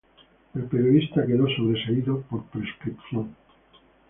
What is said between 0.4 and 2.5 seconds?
El periodista quedo sobreseído, por